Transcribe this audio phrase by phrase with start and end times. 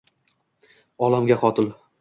[1.09, 1.73] Olamga qotil